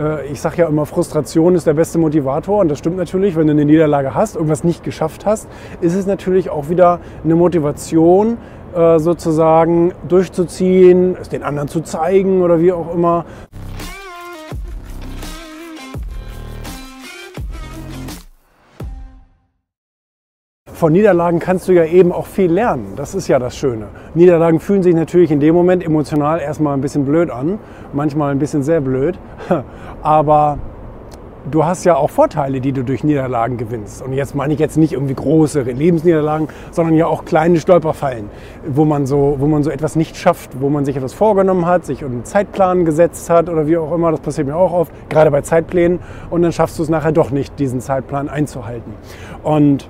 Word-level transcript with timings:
äh, 0.00 0.26
ich 0.26 0.40
sage 0.40 0.58
ja 0.58 0.68
immer, 0.68 0.86
Frustration 0.86 1.54
ist 1.54 1.66
der 1.66 1.74
beste 1.74 1.98
Motivator 1.98 2.60
und 2.60 2.68
das 2.68 2.78
stimmt 2.78 2.96
natürlich, 2.96 3.36
wenn 3.36 3.46
du 3.46 3.52
eine 3.52 3.64
Niederlage 3.64 4.14
hast, 4.14 4.36
irgendwas 4.36 4.64
nicht 4.64 4.82
geschafft 4.82 5.26
hast, 5.26 5.48
ist 5.80 5.94
es 5.94 6.06
natürlich 6.06 6.50
auch 6.50 6.68
wieder 6.68 7.00
eine 7.24 7.36
Motivation, 7.36 8.38
äh, 8.74 8.98
sozusagen 8.98 9.92
durchzuziehen, 10.08 11.16
es 11.20 11.28
den 11.28 11.42
anderen 11.42 11.68
zu 11.68 11.80
zeigen 11.80 12.42
oder 12.42 12.60
wie 12.60 12.72
auch 12.72 12.94
immer. 12.94 13.24
Von 20.80 20.94
Niederlagen 20.94 21.40
kannst 21.40 21.68
du 21.68 21.72
ja 21.72 21.84
eben 21.84 22.10
auch 22.10 22.24
viel 22.24 22.50
lernen. 22.50 22.94
Das 22.96 23.14
ist 23.14 23.28
ja 23.28 23.38
das 23.38 23.54
Schöne. 23.54 23.88
Niederlagen 24.14 24.60
fühlen 24.60 24.82
sich 24.82 24.94
natürlich 24.94 25.30
in 25.30 25.38
dem 25.38 25.54
Moment 25.54 25.84
emotional 25.84 26.40
erstmal 26.40 26.72
ein 26.72 26.80
bisschen 26.80 27.04
blöd 27.04 27.30
an, 27.30 27.58
manchmal 27.92 28.32
ein 28.32 28.38
bisschen 28.38 28.62
sehr 28.62 28.80
blöd, 28.80 29.18
aber 30.02 30.56
du 31.50 31.66
hast 31.66 31.84
ja 31.84 31.96
auch 31.96 32.08
Vorteile, 32.08 32.62
die 32.62 32.72
du 32.72 32.82
durch 32.82 33.04
Niederlagen 33.04 33.58
gewinnst. 33.58 34.00
Und 34.00 34.14
jetzt 34.14 34.34
meine 34.34 34.54
ich 34.54 34.58
jetzt 34.58 34.78
nicht 34.78 34.94
irgendwie 34.94 35.12
große 35.12 35.60
Lebensniederlagen, 35.60 36.48
sondern 36.70 36.94
ja 36.94 37.06
auch 37.06 37.26
kleine 37.26 37.60
Stolperfallen, 37.60 38.30
wo 38.66 38.86
man 38.86 39.04
so, 39.04 39.36
wo 39.38 39.46
man 39.46 39.62
so 39.62 39.68
etwas 39.68 39.96
nicht 39.96 40.16
schafft, 40.16 40.62
wo 40.62 40.70
man 40.70 40.86
sich 40.86 40.96
etwas 40.96 41.12
vorgenommen 41.12 41.66
hat, 41.66 41.84
sich 41.84 42.02
einen 42.02 42.24
Zeitplan 42.24 42.86
gesetzt 42.86 43.28
hat 43.28 43.50
oder 43.50 43.66
wie 43.66 43.76
auch 43.76 43.92
immer. 43.92 44.12
Das 44.12 44.20
passiert 44.20 44.46
mir 44.46 44.56
auch 44.56 44.72
oft, 44.72 44.92
gerade 45.10 45.30
bei 45.30 45.42
Zeitplänen. 45.42 45.98
Und 46.30 46.40
dann 46.40 46.52
schaffst 46.52 46.78
du 46.78 46.82
es 46.82 46.88
nachher 46.88 47.12
doch 47.12 47.30
nicht, 47.30 47.58
diesen 47.58 47.82
Zeitplan 47.82 48.30
einzuhalten. 48.30 48.94
Und 49.42 49.86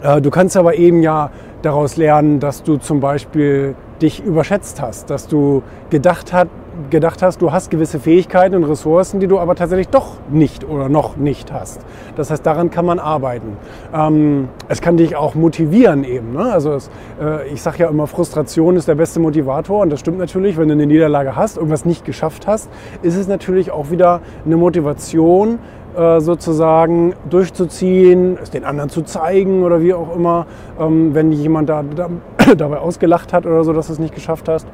du 0.00 0.30
kannst 0.30 0.56
aber 0.56 0.76
eben 0.76 1.02
ja 1.02 1.30
daraus 1.62 1.96
lernen, 1.96 2.40
dass 2.40 2.62
du 2.62 2.76
zum 2.76 3.00
Beispiel 3.00 3.74
dich 4.00 4.24
überschätzt 4.24 4.80
hast, 4.80 5.10
dass 5.10 5.26
du 5.26 5.62
gedacht, 5.90 6.32
hat, 6.32 6.48
gedacht 6.90 7.22
hast, 7.22 7.42
du 7.42 7.50
hast 7.50 7.70
gewisse 7.70 7.98
Fähigkeiten 7.98 8.54
und 8.54 8.64
Ressourcen, 8.64 9.18
die 9.18 9.26
du 9.26 9.38
aber 9.40 9.56
tatsächlich 9.56 9.88
doch 9.88 10.12
nicht 10.30 10.64
oder 10.68 10.88
noch 10.88 11.16
nicht 11.16 11.52
hast. 11.52 11.80
Das 12.14 12.30
heißt, 12.30 12.46
daran 12.46 12.70
kann 12.70 12.86
man 12.86 13.00
arbeiten. 13.00 13.56
Ähm, 13.92 14.48
es 14.68 14.80
kann 14.80 14.96
dich 14.96 15.16
auch 15.16 15.34
motivieren 15.34 16.04
eben. 16.04 16.34
Ne? 16.34 16.52
Also 16.52 16.74
es, 16.74 16.90
äh, 17.20 17.48
ich 17.48 17.60
sage 17.60 17.78
ja 17.78 17.88
immer, 17.88 18.06
Frustration 18.06 18.76
ist 18.76 18.86
der 18.86 18.94
beste 18.94 19.18
Motivator 19.18 19.80
und 19.80 19.90
das 19.90 20.00
stimmt 20.00 20.18
natürlich, 20.18 20.56
wenn 20.56 20.68
du 20.68 20.74
eine 20.74 20.86
Niederlage 20.86 21.34
hast, 21.34 21.56
irgendwas 21.56 21.84
nicht 21.84 22.04
geschafft 22.04 22.46
hast, 22.46 22.70
ist 23.02 23.16
es 23.16 23.26
natürlich 23.26 23.72
auch 23.72 23.90
wieder 23.90 24.20
eine 24.44 24.56
Motivation, 24.56 25.58
äh, 25.98 26.20
sozusagen 26.20 27.14
durchzuziehen, 27.28 28.38
es 28.40 28.50
den 28.50 28.64
anderen 28.64 28.88
zu 28.88 29.02
zeigen 29.02 29.64
oder 29.64 29.82
wie 29.82 29.94
auch 29.94 30.14
immer, 30.14 30.46
ähm, 30.78 31.12
wenn 31.12 31.32
jemand 31.32 31.68
da, 31.68 31.82
da, 31.82 32.08
dabei 32.56 32.78
ausgelacht 32.78 33.32
hat 33.32 33.46
oder 33.46 33.64
so, 33.64 33.72
dass 33.72 33.88
du 33.88 33.94
es 33.94 33.98
nicht 33.98 34.14
geschafft 34.14 34.48
hast. 34.48 34.68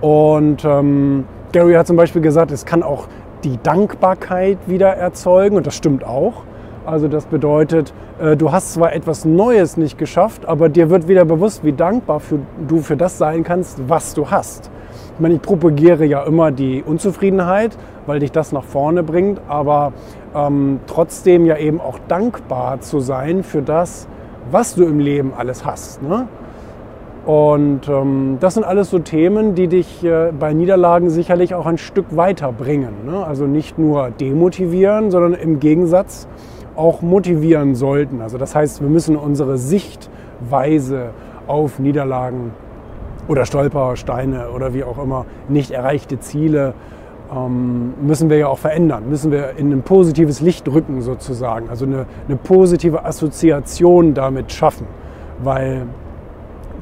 Und 0.00 0.64
ähm, 0.64 1.26
Gary 1.52 1.74
hat 1.74 1.86
zum 1.86 1.96
Beispiel 1.96 2.22
gesagt, 2.22 2.50
es 2.50 2.64
kann 2.64 2.82
auch 2.82 3.06
die 3.44 3.58
Dankbarkeit 3.62 4.58
wieder 4.66 4.88
erzeugen 4.88 5.56
und 5.56 5.66
das 5.66 5.76
stimmt 5.76 6.04
auch. 6.04 6.42
Also 6.84 7.06
das 7.06 7.26
bedeutet, 7.26 7.94
äh, 8.20 8.36
du 8.36 8.50
hast 8.50 8.72
zwar 8.72 8.92
etwas 8.92 9.24
Neues 9.24 9.76
nicht 9.76 9.96
geschafft, 9.96 10.44
aber 10.44 10.68
dir 10.68 10.90
wird 10.90 11.06
wieder 11.06 11.24
bewusst, 11.24 11.62
wie 11.62 11.72
dankbar 11.72 12.20
du 12.66 12.78
für 12.78 12.96
das 12.96 13.16
sein 13.16 13.44
kannst, 13.44 13.88
was 13.88 14.14
du 14.14 14.28
hast. 14.28 14.72
Ich 15.20 15.22
meine, 15.22 15.34
ich 15.34 15.42
propagiere 15.42 16.06
ja 16.06 16.22
immer 16.22 16.50
die 16.50 16.82
Unzufriedenheit, 16.82 17.76
weil 18.06 18.20
dich 18.20 18.32
das 18.32 18.52
nach 18.52 18.64
vorne 18.64 19.02
bringt, 19.02 19.38
aber 19.48 19.92
ähm, 20.34 20.80
trotzdem 20.86 21.44
ja 21.44 21.58
eben 21.58 21.78
auch 21.78 21.98
dankbar 22.08 22.80
zu 22.80 23.00
sein 23.00 23.42
für 23.42 23.60
das, 23.60 24.08
was 24.50 24.76
du 24.76 24.84
im 24.84 24.98
Leben 24.98 25.34
alles 25.36 25.66
hast. 25.66 26.02
Ne? 26.02 26.26
Und 27.26 27.86
ähm, 27.86 28.38
das 28.40 28.54
sind 28.54 28.64
alles 28.64 28.88
so 28.88 28.98
Themen, 28.98 29.54
die 29.54 29.68
dich 29.68 30.02
äh, 30.02 30.32
bei 30.32 30.54
Niederlagen 30.54 31.10
sicherlich 31.10 31.54
auch 31.54 31.66
ein 31.66 31.76
Stück 31.76 32.16
weiterbringen. 32.16 33.04
Ne? 33.04 33.22
Also 33.22 33.44
nicht 33.44 33.78
nur 33.78 34.08
demotivieren, 34.08 35.10
sondern 35.10 35.34
im 35.34 35.60
Gegensatz 35.60 36.28
auch 36.76 37.02
motivieren 37.02 37.74
sollten. 37.74 38.22
Also 38.22 38.38
das 38.38 38.54
heißt, 38.54 38.80
wir 38.80 38.88
müssen 38.88 39.16
unsere 39.16 39.58
Sichtweise 39.58 41.10
auf 41.46 41.78
Niederlagen 41.78 42.52
oder 43.30 43.46
Stolpersteine 43.46 44.50
oder 44.50 44.74
wie 44.74 44.82
auch 44.82 45.00
immer 45.00 45.24
nicht 45.48 45.70
erreichte 45.70 46.18
Ziele 46.18 46.74
ähm, 47.32 47.94
müssen 48.02 48.28
wir 48.28 48.38
ja 48.38 48.48
auch 48.48 48.58
verändern, 48.58 49.08
müssen 49.08 49.30
wir 49.30 49.50
in 49.56 49.70
ein 49.72 49.82
positives 49.82 50.40
Licht 50.40 50.66
rücken 50.66 51.00
sozusagen, 51.00 51.70
also 51.70 51.84
eine, 51.84 52.06
eine 52.26 52.36
positive 52.36 53.04
Assoziation 53.04 54.14
damit 54.14 54.50
schaffen, 54.50 54.88
weil 55.44 55.86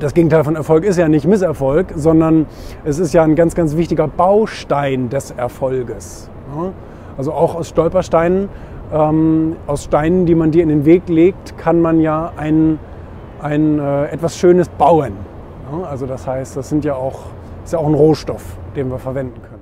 das 0.00 0.14
Gegenteil 0.14 0.42
von 0.42 0.56
Erfolg 0.56 0.84
ist 0.84 0.96
ja 0.96 1.06
nicht 1.06 1.26
Misserfolg, 1.26 1.88
sondern 1.96 2.46
es 2.82 2.98
ist 2.98 3.12
ja 3.12 3.24
ein 3.24 3.34
ganz, 3.34 3.54
ganz 3.54 3.76
wichtiger 3.76 4.08
Baustein 4.08 5.10
des 5.10 5.32
Erfolges. 5.32 6.30
Also 7.18 7.32
auch 7.32 7.56
aus 7.56 7.68
Stolpersteinen, 7.68 8.48
ähm, 8.90 9.56
aus 9.66 9.84
Steinen, 9.84 10.24
die 10.24 10.34
man 10.34 10.50
dir 10.50 10.62
in 10.62 10.70
den 10.70 10.86
Weg 10.86 11.10
legt, 11.10 11.58
kann 11.58 11.82
man 11.82 12.00
ja 12.00 12.32
ein, 12.38 12.78
ein 13.42 13.78
äh, 13.78 14.06
etwas 14.06 14.38
Schönes 14.38 14.70
bauen. 14.70 15.27
Also 15.84 16.06
das 16.06 16.26
heißt, 16.26 16.56
das 16.56 16.68
sind 16.68 16.84
ja 16.84 16.94
auch, 16.94 17.26
ist 17.64 17.72
ja 17.72 17.78
auch 17.78 17.86
ein 17.86 17.94
Rohstoff, 17.94 18.56
den 18.74 18.90
wir 18.90 18.98
verwenden 18.98 19.42
können. 19.42 19.57